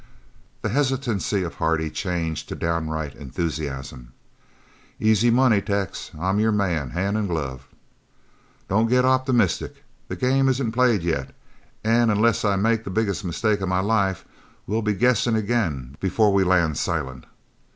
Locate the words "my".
13.69-13.81